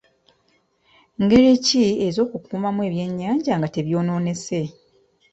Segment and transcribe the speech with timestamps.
[1.21, 4.61] Ngeri ki ez'okukuumamu ebyennyanja nga tebyonoonese?